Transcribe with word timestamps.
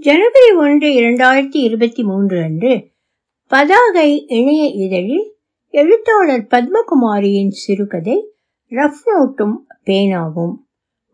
ஜனவரி 0.00 0.52
ஒன்று 0.56 0.88
இரண்டாயிரத்தி 0.88 1.56
இருபத்தி 1.56 2.02
மூன்று 2.02 2.42
அன்று 2.42 2.90
பதாகை 3.50 4.24
இணைய 4.26 4.64
இதழில் 4.64 5.34
எழுத்தாளர் 5.68 6.46
பத்மகுமாரியின் 6.50 7.48
சிறுகதை 7.48 8.32
ரஃப் 8.70 9.02
நோட்டும் 9.04 9.56
பேனாவும் 9.84 10.54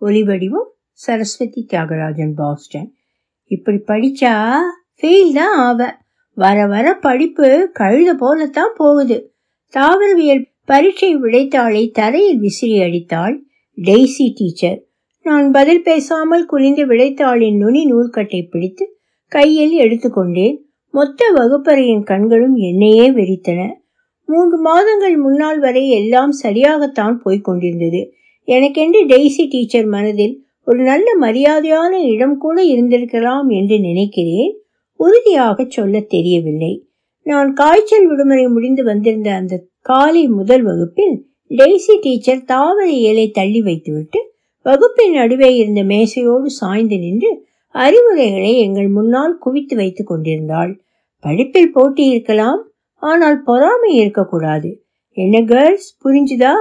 ஒலிவடிவும் 0.01 0.69
சரஸ்வதி 0.93 1.67
தியாகராஜன் 1.71 2.33
பாஸ்டன். 2.37 2.95
இப்படி 3.45 3.77
படிச்சா 3.77 4.59
ஃபெயில் 5.01 5.33
தான் 5.33 5.57
ஆவ. 5.57 5.99
வர 6.35 6.67
வர 6.67 6.95
படிப்பு 6.95 7.71
கழுத 7.79 8.13
போலத்தான் 8.13 8.73
போகுது. 8.77 9.35
தாவரவியல் 9.73 10.45
பரீட்சை 10.65 11.17
விடைத்தாளை 11.17 11.91
தரையில் 11.91 12.39
விசிறி 12.39 12.83
அடித்தாள் 12.83 13.43
டெய்சி 13.77 14.33
டீச்சர். 14.35 14.86
நான் 15.27 15.51
பதில் 15.51 15.83
பேசாமல் 15.83 16.45
குனிந்து 16.45 16.87
விடைத்தாளின் 16.87 17.57
நுனி 17.57 17.93
நூல்கட்டை 17.93 18.51
பிடித்து 18.51 18.99
கையில் 19.29 19.75
எடுத்துக்கொண்டேன். 19.79 20.57
மொத்த 20.91 21.31
வகுப்பறையின் 21.37 22.03
கண்களும் 22.03 22.55
என்னையே 22.55 23.11
வெறித்தன. 23.11 23.71
மூன்று 24.25 24.59
மாதங்கள் 24.59 25.17
முன்னால் 25.17 25.59
வரை 25.59 25.89
எல்லாம் 25.89 26.33
சரியாகத்தான் 26.43 27.17
போய்க் 27.23 27.45
கொண்டிருந்தது. 27.45 28.13
எனக்கென்று 28.45 29.07
டெய்சி 29.07 29.49
டீச்சர் 29.49 29.87
மனதில் 29.87 30.45
ஒரு 30.65 30.83
நல்ல 30.83 31.17
மரியாதையான 31.21 31.93
இடம் 32.03 32.39
கூட 32.39 32.65
இருந்திருக்கலாம் 32.65 33.49
என்று 33.49 33.81
நினைக்கிறேன். 33.81 34.55
உறுதியாக 34.97 35.67
சொல்ல 35.69 36.01
தெரியவில்லை. 36.01 36.87
நான் 37.23 37.53
காய்ச்சல் 37.53 38.07
விடுமுறை 38.07 38.49
முடிந்து 38.49 38.85
வந்திருந்த 38.85 39.31
அந்த 39.33 39.65
காலை 39.81 40.29
முதல் 40.29 40.63
வகுப்பில் 40.63 41.27
டெய்சி 41.51 41.97
டீச்சர் 42.01 42.45
தாவர 42.45 42.91
இயலை 42.91 43.31
தள்ளி 43.31 43.63
வைத்துவிட்டு 43.63 44.35
வகுப்பின் 44.67 45.13
நடுவே 45.13 45.57
இருந்த 45.57 45.83
மேசையோடு 45.83 46.47
சாய்ந்து 46.47 46.99
நின்று 46.99 47.47
அறிவுரைகளை 47.75 48.59
எங்கள் 48.59 48.89
முன்னால் 48.89 49.39
குவித்து 49.39 49.77
வைத்துக் 49.77 50.07
கொண்டிருந்தாள். 50.07 50.81
படிப்பில் 51.21 51.73
போட்டி 51.73 52.05
இருக்கலாம் 52.07 52.63
ஆனால் 52.95 53.43
பொறாமை 53.43 53.95
இருக்கக்கூடாது. 53.95 54.85
என்ன 55.13 55.43
கேர்ள்ஸ்? 55.43 55.99
புரிஞ்சுதா? 56.05 56.53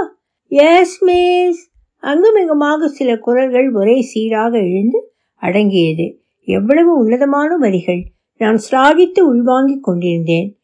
எஸ் 0.48 1.03
மிஸ் 1.03 1.72
அங்குமிங்குமாக 1.98 2.88
சில 2.88 3.17
குரல்கள் 3.17 3.72
ஒரே 3.72 4.02
சீராக 4.02 4.58
எழுந்து 4.58 5.14
அடங்கியது. 5.42 6.20
எவ்வளவு 6.45 6.98
உன்னதமான 6.98 7.58
வரிகள். 7.58 8.03
நான் 8.38 8.59
சிராகித்து 8.70 9.20
உள்வாங்கிக் 9.20 9.83
கொண்டிருந்தேன். 9.83 10.58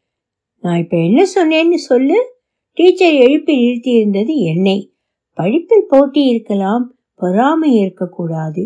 நான் 0.61 0.77
இப்ப 0.77 0.97
என்ன 0.97 1.25
சொன்னேன்னு 1.35 1.79
சொல்லு. 1.89 2.19
டீச்சர் 2.73 3.13
எழுப்பி 3.13 3.55
நிறுத்தியிருந்தது 3.57 4.35
என்னை. 4.35 4.91
படிப்பில் 5.33 5.85
போட்டி 5.87 6.25
இருக்கலாம் 6.25 6.95
பொறாமை 7.21 7.71
இருக்கக்கூடாது 7.77 8.63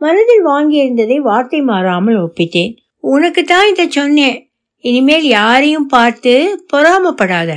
மனதில் 0.00 0.44
வாங்கியிருந்ததை 0.46 1.16
வார்த்தை 1.20 1.60
மாறாமல் 1.62 2.18
ஒப்பித்தேன் 2.18 2.74
உனக்கு 3.04 3.42
தான் 3.44 3.68
இதை 3.68 3.84
சொன்னேன். 3.90 4.38
இனிமேல் 4.84 5.26
யாரையும் 5.28 5.86
பார்த்து 5.86 6.32
பொறாமப்படாத. 6.72 7.50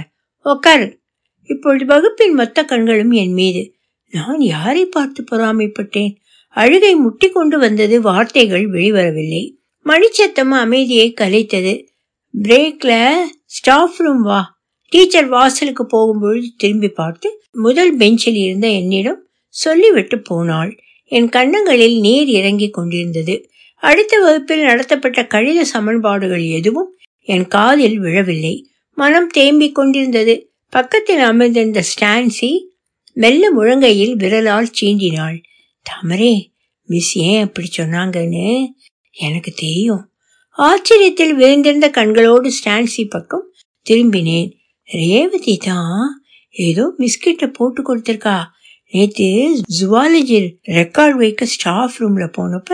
உக்காரு. 0.46 0.88
இப்பொழுது 1.50 1.86
வகுப்பின் 1.86 2.34
மொத்த 2.34 2.64
கண்களும் 2.64 3.14
என் 3.22 3.34
மீது. 3.34 3.64
நான் 4.14 4.42
யாரை 4.46 4.84
பார்த்து 4.86 5.22
பொறாமைப்பட்டேன்? 5.32 6.12
அழுகை 6.56 6.94
முட்டி 6.96 7.28
கொண்டு 7.30 7.58
வந்தது 7.60 7.96
வார்த்தைகள் 8.02 8.66
வெளிவரவில்லை. 8.72 9.44
மணிச்சத்தம் 9.86 10.54
அமைதியை 10.64 11.08
கலைத்தது. 11.22 11.74
பிரேக்ல 12.34 12.94
ஸ்டாஃப் 13.56 13.98
ரூம் 13.98 14.22
வா. 14.22 14.42
டீச்சர் 14.92 15.30
வாசலுக்கு 15.30 15.84
போகும்பொழுது 15.86 16.48
திரும்பி 16.58 16.90
பார்த்து 16.92 17.28
முதல் 17.66 17.94
பெஞ்சில் 17.98 18.40
இருந்த 18.46 18.68
என்னிடம் 18.80 19.22
சொல்லிவிட்டு 19.52 20.18
போனாள். 20.20 20.72
என் 21.12 21.30
கன்னங்களில் 21.30 22.00
நீர் 22.00 22.28
இறங்கிக் 22.28 22.74
கொண்டிருந்தது. 22.74 23.36
அடுத்த 23.84 24.20
வகுப்பில் 24.20 24.62
நடத்தப்பட்ட 24.62 25.28
கணித 25.28 25.66
சமன்பாடுகள் 25.66 26.46
எதுவும் 26.46 26.92
என் 27.28 27.48
காதில் 27.48 27.98
விழவில்லை. 28.00 28.56
மனம் 28.98 29.30
தேம்பிக் 29.38 29.72
கொண்டிருந்தது. 29.72 30.36
பக்கத்தில் 30.70 31.20
அமர்ந்திருந்த 31.20 31.84
ஸ்டான்சி 31.92 32.52
மெல்ல 33.14 33.44
முழங்கையில் 33.58 34.14
விரலால் 34.14 34.74
சீண்டினாள். 34.82 35.44
தமரே 35.86 36.34
மிஸ் 36.86 37.18
ஏன் 37.18 37.44
அப்படி 37.44 37.68
சொன்னாங்கன்னு 37.78 38.48
எனக்கு 39.12 39.52
தெரியும். 39.52 40.04
ஆச்சரியத்தில் 40.58 41.34
விழுந்திருந்த 41.34 41.88
கண்களோடு 41.90 42.50
ஸ்டான்சி 42.58 43.04
பக்கம் 43.10 43.46
திரும்பினேன். 43.90 44.52
ரேவதி 44.84 45.58
தான் 45.58 46.24
ஏதோ 46.56 46.94
பிஸ்கெட்டை 46.98 47.48
போட்டு 47.54 47.82
கொடுத்துருக்கா. 47.82 48.38
நேத்து 48.92 49.28
ஜுவாலஜி 49.80 50.38
ரெக்கார்ட் 50.68 51.12
வைக்க 51.12 51.46
ஸ்டாஃப் 51.46 51.96
ரூம்ல 52.00 52.26
போனப்ப 52.38 52.72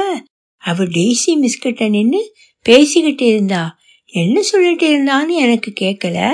அவ 0.58 0.84
டெய்ஸி 0.84 1.32
மிஸ்கிட்ட 1.42 1.90
நின்று 1.90 2.34
பேசிக்கிட்டு 2.62 3.26
இருந்தா. 3.26 3.78
என்ன 4.06 4.42
சொல்லிட்டு 4.42 4.86
இருந்தான்னு 4.88 5.28
எனக்கு 5.28 5.74
கேட்கல 5.80 6.30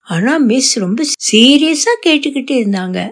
ஆனா 0.00 0.36
மிஸ் 0.36 0.78
ரொம்ப 0.78 1.04
சீரியஸா 1.32 1.92
கேட்டுக்கிட்டு 2.06 2.54
இருந்தாங்க. 2.60 3.10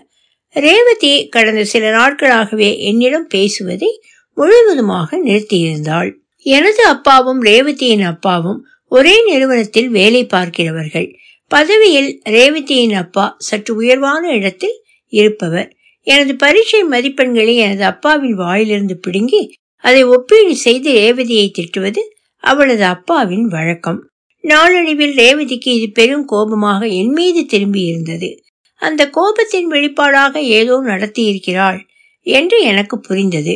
ரேவதி 0.48 1.28
கடந்த 1.28 1.64
சில 1.64 1.90
நாட்களாகவே 1.90 2.78
என்னிடம் 2.78 3.26
பேசுவதை 3.26 4.00
முழுவதுமாக 4.34 5.18
நிறுத்தியிருந்தாள். 5.24 6.10
எனது 6.42 6.84
அப்பாவும் 6.84 7.42
ரேவதியின் 7.42 8.04
அப்பாவும் 8.04 8.64
ஒரே 8.88 9.24
நிறுவனத்தில் 9.24 9.88
வேலை 9.88 10.26
பார்க்கிறவர்கள். 10.26 11.16
பதவியில் 11.48 12.22
ரேவதியின் 12.28 12.92
அப்பா 12.92 13.34
சற்று 13.38 13.74
உயர்வான 13.74 14.28
இடத்தில் 14.28 14.76
இருப்பவர். 15.08 15.76
எனது 16.06 16.36
பரீட்சை 16.36 16.84
மதிப்பெண்களை 16.84 17.54
எனது 17.54 17.84
அப்பாவின் 17.84 18.34
வாயிலிருந்து 18.34 18.98
பிடுங்கி 18.98 19.42
அதை 19.84 20.04
ஒப்பீடு 20.04 20.54
செய்து 20.56 20.90
ரேவதியை 20.92 21.46
திட்டுவது 21.58 22.02
அவளது 22.44 22.84
அப்பாவின் 22.84 23.46
வழக்கம். 23.46 24.00
நாளடைவில் 24.44 25.14
ரேவதிக்கு 25.16 25.70
இது 25.76 25.88
பெரும் 25.92 26.24
கோபமாக 26.24 26.86
என் 26.86 27.12
மீது 27.12 27.46
திரும்பி 27.46 27.82
இருந்தது 27.82 28.30
அந்த 28.82 29.02
கோபத்தின் 29.10 29.68
வெளிப்பாடாக 29.70 30.36
ஏதோ 30.36 30.74
நடத்தியிருக்கிறாள் 30.80 31.80
என்று 32.26 32.62
எனக்கு 32.62 32.96
புரிந்தது. 33.00 33.54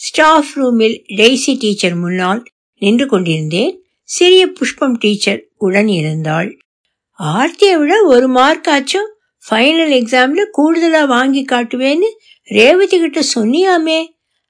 ஸ்டாஃப் 0.00 0.52
ரூமில் 0.54 0.96
டெய்சி 1.08 1.52
டீச்சர் 1.58 1.94
முன்னால் 1.94 2.42
நின்று 2.82 3.06
கொண்டிருந்தேன். 3.06 3.74
சிறிய 4.08 4.46
புஷ்பம் 4.46 4.96
டீச்சர் 4.98 5.40
உடன் 5.56 5.88
இருந்தாள். 5.88 6.50
ஆர்த்தியை 7.18 7.74
விட 7.78 8.02
ஒரு 8.04 8.28
மார்க் 8.28 8.68
ஆச்சும் 8.68 9.10
ஃபைனல் 9.50 9.92
எக்ஸாமில் 9.92 10.44
கூடுதலாக 10.50 11.06
வாங்கி 11.06 11.44
காட்டுவேன்னு 11.44 12.08
ரேவதி 12.44 12.98
கிட்ட 12.98 13.20
சொன்னியாமே. 13.34 14.06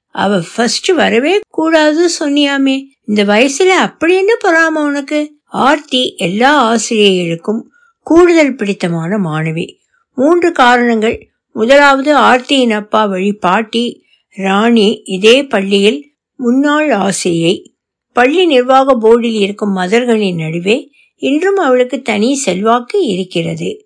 அவ 0.09 0.41
ஃபர்ஸ்ட் 0.55 0.89
வரவே 0.89 1.41
கூடாது 1.49 2.11
சொன்னியாமே. 2.21 2.85
இந்த 3.07 3.25
வயசுல 3.25 3.67
அப்படி 3.67 4.17
என்ன 4.17 4.37
பொறாம 4.45 4.85
உனக்கு? 4.85 5.33
ஆர்த்தி 5.45 6.15
எல்லா 6.17 6.75
ஆசிரியர்களுக்கும் 6.75 7.63
கூடுதல் 7.99 8.55
பிடித்தமான 8.55 9.19
மாணவி. 9.19 9.75
மூன்று 10.15 10.53
காரணங்கள். 10.53 11.29
முதலாவது 11.53 12.17
ஆர்த்தியின் 12.17 12.71
அப்பா 12.71 13.05
வழி 13.05 13.33
பாட்டி 13.33 14.05
ராணி 14.29 15.03
இதே 15.05 15.45
பள்ளியில் 15.45 16.13
முன்னாள் 16.37 16.91
ஆசிரியை. 16.91 17.75
பள்ளி 18.13 18.47
நிர்வாக 18.47 18.99
போர்டில் 19.01 19.33
இருக்கும் 19.33 19.77
மதர்களின் 19.77 20.37
நடுவே 20.37 20.91
இன்றும் 21.17 21.57
அவளுக்கு 21.57 22.03
தனி 22.03 22.35
செல்வாக்கு 22.35 23.07
இருக்கிறது. 23.07 23.84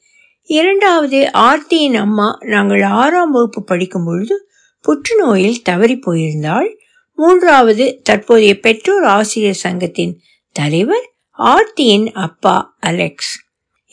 இரண்டாவது 0.49 1.19
ஆர்த்தியின் 1.33 1.95
அம்மா 1.95 2.39
நாங்கள் 2.41 2.83
ஆறாம் 2.83 3.31
வகுப்பு 3.31 3.65
படிக்கும் 3.65 4.05
பொழுது 4.05 4.37
புற்றுநோயில் 4.85 5.59
தவறி 5.63 5.97
போயிருந்தாள் 6.07 6.69
மூன்றாவது 7.19 8.01
தற்போதைய 8.03 8.61
பெற்றோர் 8.61 9.05
ஆசிரியர் 9.05 9.63
சங்கத்தின் 9.63 10.15
தலைவர் 10.57 11.07
ஆர்த்தியின் 11.39 12.13
அப்பா 12.13 12.77
அலெக்ஸ். 12.81 13.33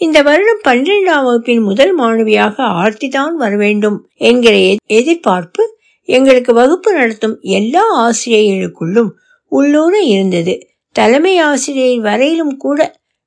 இந்த 0.02 0.22
வருடம் 0.22 0.62
பன்னிரெண்டாம் 0.64 1.24
வகுப்பின் 1.24 1.62
முதல் 1.62 2.00
மாணவியாக 2.00 2.56
ஆர்த்தி 2.58 3.08
தான் 3.08 3.36
வர 3.36 3.56
வேண்டும் 3.56 3.98
என்கிற 4.16 4.56
எதிர்பார்ப்பு 4.86 5.64
எங்களுக்கு 6.10 6.54
வகுப்பு 6.54 6.94
நடத்தும் 6.94 7.36
எல்லா 7.40 7.84
ஆசிரியர்களுக்குள்ளும் 7.98 9.12
உள்ளூர 9.52 9.94
இருந்தது. 10.02 10.56
தலைமை 10.96 11.40
ஆசிரியர் 11.40 12.02
வரையிலும் 12.02 12.58
கூட 12.58 12.79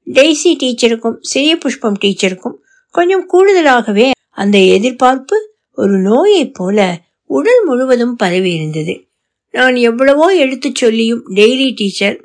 டெய்சி 0.07 0.53
டீச்சருக்கும் 0.63 1.19
சிறிய 1.21 1.57
புஷ்பம் 1.57 2.01
டீச்சருக்கும் 2.01 2.57
கொஞ்சம் 2.99 3.27
கூடுதலாகவே 3.33 4.07
அந்த 4.37 4.59
எதிர்பார்ப்பு 4.77 5.37
ஒரு 5.79 5.97
நோயைப் 6.01 6.55
போல 6.55 6.79
உடல் 7.31 7.63
முழுவதும் 7.65 8.17
பரவி 8.17 8.51
இருந்தது 8.55 8.95
நான் 9.55 9.77
எவ்வளவோ 9.89 10.27
எடுத்துச் 10.35 10.75
சொல்லியும் 10.75 11.23
டெய்லி 11.35 11.69
டீச்சர் 11.75 12.17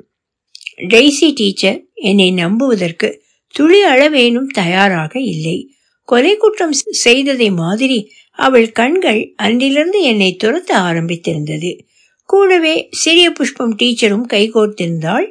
டெய்சி 0.92 1.28
டீச்சர் 1.34 1.78
என்னை 2.02 2.28
நம்புவதற்கு 2.32 3.08
துளி 3.54 3.80
அளவேனும் 3.84 4.50
தயாராக 4.52 5.12
இல்லை. 5.20 5.58
கொலை 6.08 6.36
குற்றம் 6.36 6.74
செய்ததை 7.04 7.48
மாதிரி 7.50 7.98
அவள் 8.38 8.68
கண்கள் 8.72 9.20
அன்றிலிருந்து 9.36 10.00
என்னை 10.02 10.36
துரத்த 10.44 10.70
ஆரம்பித்திருந்தது. 10.88 11.70
கூடவே 12.28 12.74
சிறிய 12.92 13.26
புஷ்பம் 13.30 13.74
டீச்சரும் 13.76 14.26
கைகோர்த்திருந்தாள். 14.32 15.26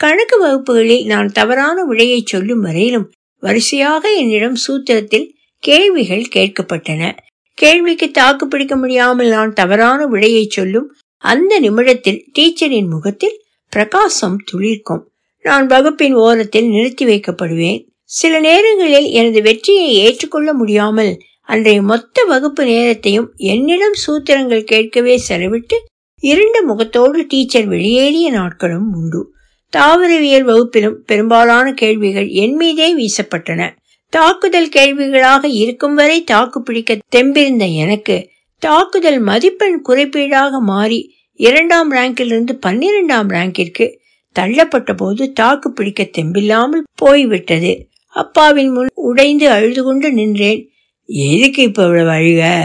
கணக்கு 0.00 0.36
வகுப்புகளில் 0.38 1.06
நான் 1.06 1.30
தவறான 1.32 1.84
விடையை 1.84 2.20
சொல்லும் 2.24 2.60
வரையிலும் 2.60 3.06
வரிசையாக 3.40 4.14
என்னிடம் 4.14 4.56
சூத்திரத்தில் 4.68 5.32
கேள்விகள் 5.58 6.26
கேட்கப்பட்டன. 6.34 7.16
கேள்விக்கு 7.54 8.10
தாக்கு 8.10 8.48
பிடிக்க 8.48 8.76
முடியாமல் 8.76 9.28
நான் 9.28 9.52
தவறான 9.52 10.06
விடையை 10.06 10.46
சொல்லும் 10.48 10.96
அந்த 11.16 11.60
நிமிடத்தில் 11.60 12.24
டீச்சரின் 12.32 12.88
முகத்தில் 12.88 13.44
பிரகாசம் 13.68 14.44
துளிர்க்கும். 14.52 15.02
நான் 15.42 15.66
வகுப்பின் 15.66 16.14
ஓரத்தில் 16.14 16.68
நிறுத்தி 16.68 17.06
வைக்கப்படுவேன். 17.06 17.86
சில 18.04 18.40
நேரங்களில் 18.40 19.04
எனது 19.04 19.42
வெற்றியை 19.42 19.94
ஏற்றுக்கொள்ள 19.94 20.52
முடியாமல் 20.52 21.18
அன்றைய 21.42 21.82
மொத்த 21.82 22.24
வகுப்பு 22.24 22.64
நேரத்தையும் 22.64 23.32
என்னிடம் 23.36 23.94
சூத்திரங்கள் 24.06 24.64
கேட்கவே 24.64 25.22
செலவிட்டு 25.28 25.76
இருண்ட 26.20 26.62
முகத்தோடு 26.62 27.26
டீச்சர் 27.28 27.66
வெளியேறிய 27.66 28.30
நாட்களும் 28.30 28.92
உண்டு. 28.92 29.34
தாவரவியல் 29.76 30.42
வகுப்பிலும் 30.42 30.96
பெரும்பாலான 31.06 31.72
கேள்விகள் 31.72 32.28
என் 32.28 32.54
மீதே 32.54 32.96
வீசப்பட்டன. 32.96 33.76
தாக்குதல் 34.08 34.68
கேள்விகளாக 34.68 35.44
இருக்கும் 35.44 35.94
வரை 35.94 36.24
தாக்கு 36.24 36.62
பிடிக்க 36.62 36.98
தெம்பிருந்த 37.16 37.74
எனக்கு 37.74 38.30
தாக்குதல் 38.58 39.18
மதிப்பெண் 39.18 39.82
குறைப்பீடாக 39.88 40.50
மாறி 40.60 41.14
இரண்டாம் 41.34 41.92
ரேங்கிலிருந்து 41.92 42.58
பன்னிரெண்டாம் 42.66 43.28
ரேங்கிற்கு 43.28 43.98
தள்ளப்பட்ட 44.40 44.96
போது 44.96 45.32
தாக்கு 45.32 45.72
பிடிக்க 45.72 46.08
தெம்பில்லாமல் 46.18 46.82
போய்விட்டது. 46.94 47.88
அப்பாவின் 48.06 48.70
முன் 48.70 48.88
உடைந்து 48.94 49.50
அழுது 49.50 49.84
கொண்டு 49.84 50.12
நின்றேன். 50.12 50.70
எதுக்கு 51.04 51.62
இப்ப 51.62 51.82
இவ்வளவு 51.82 52.10
அழுக? 52.10 52.62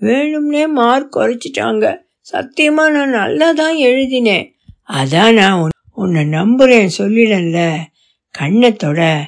வேணும்னே 0.00 0.68
மார்க் 0.68 1.16
குறைச்சிட்டாங்க. 1.16 1.96
சத்தியமா 2.32 2.90
நான் 2.90 3.08
நல்லா 3.08 3.52
தான் 3.52 3.74
எழுதினேன். 3.74 4.54
அதான் 4.92 5.34
நான் 5.34 5.68
உன்னை 5.96 6.24
நம்புறேன் 6.24 6.90
சொல்லிடல. 6.98 7.76
கண்ணத்தோட. 8.38 9.22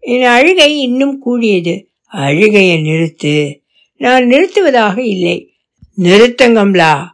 என் 0.00 0.24
அழுகை 0.24 0.80
இன்னும் 0.80 1.18
கூடியது. 1.18 1.88
அழுகையை 2.12 2.80
நிறுத்து. 2.82 3.60
நான் 3.94 4.24
நிறுத்துவதாக 4.24 4.98
இல்லை. 4.98 5.52
நிறுத்தங்கம்லா. 5.98 7.06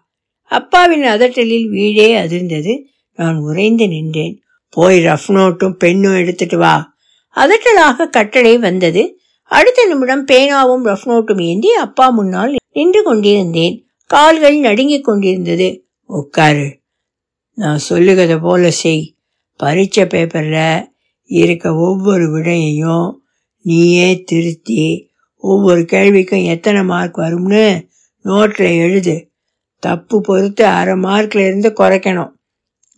அப்பாவின் 0.43 1.03
அதட்டலில் 1.03 1.69
வீடே 1.69 2.17
அதிர்ந்தது. 2.17 2.83
நான் 3.15 3.37
உறைந்து 3.37 3.89
நின்றேன். 3.89 4.43
போய் 4.69 5.05
ரஃப் 5.05 5.29
நோட்டும் 5.29 5.73
பெண்ணும் 5.73 6.15
எடுத்துட்டு 6.15 6.59
வா. 6.59 6.95
அதட்டலாக 7.37 8.09
கட்டளை 8.09 8.59
வந்தது. 8.59 9.19
அடுத்த 9.43 9.87
நிமிடம் 9.87 10.27
பேனாவும் 10.27 10.85
ரஃப் 10.85 11.09
நோட்டும் 11.09 11.43
ஏந்தி 11.43 11.75
அப்பா 11.75 12.09
முன்னால் 12.09 12.57
நின்று 12.73 13.03
கொண்டிருந்தேன். 13.03 13.87
கால்கள் 14.07 14.59
நடுங்கிக் 14.59 15.05
கொண்டிருந்தது. 15.05 15.85
உட்காரு. 16.11 16.81
நான் 17.55 17.81
சொல்லுகிறத 17.89 18.41
போல 18.41 18.71
செய். 18.71 19.15
பரீட்சை 19.57 20.07
பேப்பரில் 20.07 20.89
இருக்க 21.25 21.75
ஒவ்வொரு 21.75 22.39
விடையையும் 22.39 23.15
நீயே 23.63 24.23
திருத்தி 24.23 25.11
ஒவ்வொரு 25.37 25.81
கேள்விக்கும் 25.81 26.45
எத்தனை 26.45 26.85
மார்க் 26.85 27.19
வரும்னு 27.19 27.89
நோட்டில் 28.25 28.77
எழுது. 28.77 29.31
தப்பு 29.79 30.21
பொறுத்து 30.21 30.65
அரை 30.65 30.95
மார்க்கில் 30.95 31.47
இருந்து 31.47 31.73
குறைக்கணும். 31.77 32.31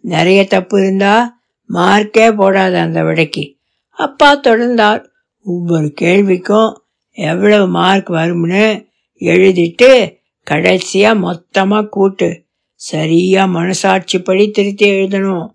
நிறைய 0.00 0.46
தப்பு 0.46 0.80
இருந்தால் 0.80 1.34
மார்க்கே 1.68 2.32
போடாத 2.32 2.80
அந்த 2.80 3.02
விடைக்கு. 3.02 3.56
அப்பா 3.88 4.40
தொடர்ந்தார். 4.40 5.04
ஒவ்வொரு 5.44 5.94
கேள்விக்கும் 6.00 6.76
எவ்வளவு 7.10 7.66
மார்க் 7.68 8.10
வரும்னு 8.10 8.86
எழுதிட்டு 9.18 10.18
கடைசியாக 10.42 11.18
மொத்தமாக 11.18 11.88
கூட்டு. 11.88 12.41
சரியா 12.82 13.44
மனசாட்சிப்படி 13.44 14.50
திருத்தி 14.50 14.90
எழுதணும். 14.90 15.46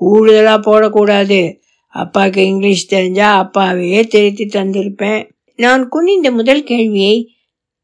கூடுதலா 0.00 0.54
போடக்கூடாது. 0.66 1.58
அப்பாவுக்கு 1.88 2.46
இங்கிலீஷ் 2.46 2.88
தெரிஞ்சா 2.88 3.28
அப்பாவையே 3.36 4.06
திருத்தி 4.06 4.44
தந்திருப்பேன். 4.44 5.30
நான் 5.56 5.88
குனிந்த 5.88 6.30
முதல் 6.30 6.64
கேள்வியை 6.64 7.34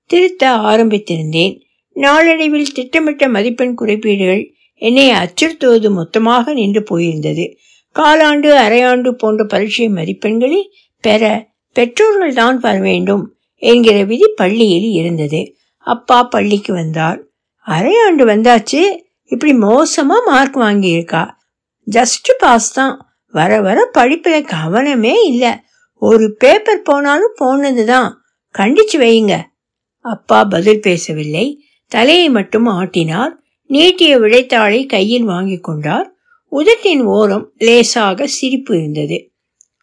திருத்த 0.06 0.50
ஆரம்பித்திருந்தேன். 0.50 1.60
நாளடைவில் 1.92 2.72
திட்டமிட்ட 2.72 3.28
மதிப்பெண் 3.28 3.74
குறிப்பீடுகள் 3.74 4.54
என்னை 4.74 5.10
அச்சுறுத்துவது 5.10 5.90
மொத்தமாக 5.90 6.52
நின்று 6.52 6.82
போயிருந்தது. 6.90 7.56
காலாண்டு 7.94 8.50
அரையாண்டு 8.66 9.10
போன்ற 9.10 9.44
பரீட்சை 9.44 9.88
மதிப்பெண்களை 9.88 10.60
பெற 11.00 11.48
பெற்றோர்கள் 11.72 12.34
தான் 12.34 12.58
வர 12.58 12.78
வேண்டும் 12.78 13.34
என்கிற 13.56 14.04
விதி 14.04 14.26
பள்ளியில் 14.36 14.90
இருந்தது. 14.90 15.56
அப்பா 15.78 16.22
பள்ளிக்கு 16.22 16.72
வந்தார். 16.72 17.29
அரையாண்டு 17.66 18.24
வந்தாச்சு 18.24 19.00
இப்படி 19.24 19.52
மோசமா 19.52 20.24
மார்க் 20.26 20.56
வாங்கியிருக்கா. 20.56 21.30
ஜஸ்ட் 21.90 22.30
பாஸ் 22.38 22.72
தான். 22.72 23.14
வர 23.32 23.60
வர 23.60 23.90
படிப்புல 23.98 24.46
கவனமே 24.48 25.14
இல்ல. 25.24 25.64
ஒரு 25.94 26.34
பேப்பர் 26.38 26.82
போனாலும் 26.82 27.34
போனது 27.36 27.86
தான். 27.86 28.22
கண்டிச்சு 28.58 28.96
வையுங்க. 28.96 29.42
அப்பா 29.98 30.44
பதில் 30.44 30.80
பேசவில்லை. 30.80 31.64
தலையை 31.86 32.30
மட்டும் 32.30 32.66
ஆட்டினார். 32.66 33.30
நீட்டிய 33.66 34.18
விடைத்தாளை 34.18 34.86
கையில் 34.86 35.24
வாங்கி 35.24 35.58
கொண்டார். 35.58 36.14
உதட்டின் 36.52 37.02
ஓரம் 37.02 37.52
லேசாக 37.58 38.26
சிரிப்பு 38.26 38.78
இருந்தது. 38.78 39.32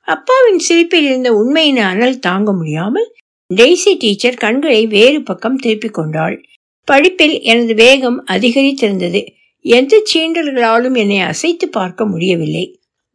அப்பாவின் 0.02 0.60
சிரிப்பில் 0.60 1.04
இருந்த 1.04 1.34
உண்மையின் 1.34 1.78
அனல் 1.78 2.20
தாங்க 2.20 2.54
முடியாமல் 2.54 3.14
டெய்சி 3.56 3.96
டீச்சர் 4.00 4.34
கண்களை 4.34 4.88
வேறு 4.88 5.24
பக்கம் 5.24 5.56
திருப்பிக் 5.56 5.94
கொண்டாள். 5.94 6.44
படிப்பில் 6.90 7.42
எனது 7.42 7.74
வேகம் 7.74 8.18
அதிகரித்திருந்தது. 8.28 9.22
எந்த 9.66 9.94
சீண்டல்களாலும் 10.12 10.98
என்னை 10.98 11.20
அசைத்து 11.20 11.66
பார்க்க 11.70 12.06
முடியவில்லை. 12.06 12.66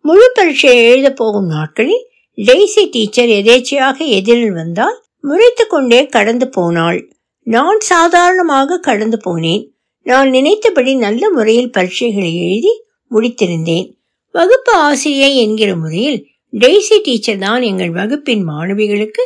முழு 0.05 0.27
பரீட்சையை 0.35 0.83
எழுதப் 0.85 1.17
போகும் 1.17 1.47
நாட்களில் 1.47 2.05
டெய்சி 2.39 2.83
டீச்சர் 2.91 3.33
எதேச்சையாக 3.41 3.99
எதிரில் 4.09 4.53
வந்தால் 4.53 4.99
முறைத்து 5.21 5.65
கொண்டே 5.67 6.07
கடந்து 6.07 6.49
போனாள். 6.49 7.01
நான் 7.47 7.81
சாதாரணமாக 7.81 8.79
கடந்து 8.79 9.19
போனேன். 9.27 9.65
நான் 10.07 10.31
நினைத்தபடி 10.31 10.93
நல்ல 10.95 11.31
முறையில் 11.31 11.71
பரீட்சைகளை 11.71 12.33
எழுதி 12.45 12.73
முடித்திருந்தேன். 13.11 13.89
வகுப்பு 14.35 14.73
ஆசிரியை 14.73 15.31
என்கிற 15.37 15.71
முறையில் 15.77 16.19
டெய்சி 16.53 16.97
டீச்சர் 17.03 17.39
தான் 17.39 17.63
எங்கள் 17.63 17.91
வகுப்பின் 17.91 18.49
மாணவிகளுக்கு 18.49 19.25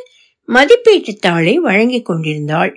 மதிப்பீட்டு 0.49 1.13
தாளை 1.15 1.55
வழங்கிக் 1.59 2.05
கொண்டிருந்தாள். 2.05 2.73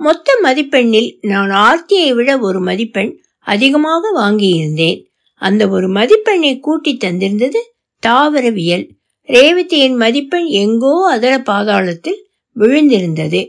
மொத்த 0.00 0.38
மதிப்பெண்ணில் 0.42 1.10
நான் 1.20 1.50
ஆர்த்தியை 1.50 2.10
விட 2.14 2.38
ஒரு 2.38 2.60
மதிப்பெண் 2.60 3.12
அதிகமாக 3.46 4.12
வாங்கியிருந்தேன். 4.16 4.98
அந்த 5.42 5.68
ஒரு 5.68 5.88
மதிப்பெண்ணை 5.92 6.60
கூட்டி 6.60 6.96
தந்திருந்தது 7.04 7.60
தாவரவியல். 8.02 8.84
ரேவதியின் 9.28 9.96
மதிப்பெண் 9.96 10.46
எங்கோ 10.62 10.94
அதர 11.16 11.32
பாதாளத்தில் 11.42 12.20
விழுந்திருந்தது. 12.56 13.40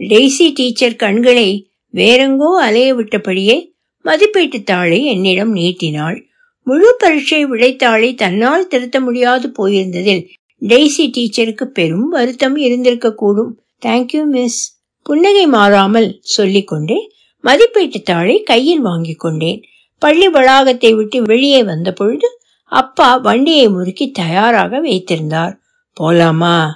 டெய்சி 0.00 0.46
டீச்சர் 0.54 0.96
கண்களை 0.96 1.48
வேறெங்கோ 1.94 2.50
அலைய 2.60 2.94
விட்டபடியே 2.94 3.56
மதிப்பீட்டு 4.04 4.62
தாளை 4.62 5.04
என்னிடம் 5.04 5.52
நீட்டினாள். 5.52 6.18
முழு 6.66 6.90
பரீட்சை 6.98 7.46
விடைத்தாளை 7.46 8.14
தன்னால் 8.14 8.66
திருத்த 8.66 9.00
முடியாது 9.00 9.48
போயிருந்ததில் 9.58 10.22
டெய்சி 10.62 11.04
டீச்சருக்கு 11.16 11.64
பெரும் 11.64 12.08
வருத்தம் 12.08 12.56
இருந்திருக்க 12.56 13.08
கூடும் 13.14 13.52
தேங்க்யூ 13.86 14.22
மிஸ் 14.26 14.60
புன்னகை 15.02 15.46
மாறாமல் 15.46 16.18
சொல்லிக்கொண்டே 16.20 17.10
மதிப்பீட்டு 17.40 18.02
தாளை 18.02 18.42
கையில் 18.42 18.80
வாங்கிக் 18.80 19.20
கொண்டேன். 19.20 19.62
பள்ளி 19.98 20.28
வளாகத்தை 20.28 20.94
விட்டு 20.94 21.22
வெளியே 21.22 21.64
வந்த 21.64 21.92
பொழுது 21.92 22.40
அப்பா 22.64 23.16
வண்டியை 23.16 23.68
முறுக்கி 23.68 24.10
தயாராக 24.10 24.80
வைத்திருந்தார். 24.80 25.58
போலாமா? 26.00 26.70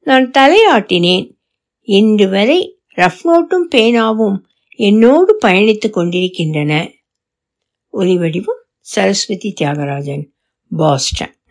நான் 0.00 0.30
தலையாட்டினேன். 0.30 1.34
இன்று 1.82 2.28
வரை 2.28 2.78
ரஃப் 2.96 3.24
நோட்டும் 3.24 3.68
பேனாவும் 3.74 4.36
என்னோடு 4.68 5.38
பயணித்துக் 5.46 5.90
கொண்டிருக்கின்றன. 5.90 6.90
ஒலிவடிவும் 7.92 8.62
சரஸ்வதி 8.80 9.54
தியாகராஜன் 9.60 10.26
பாஸ்டன். 10.76 11.37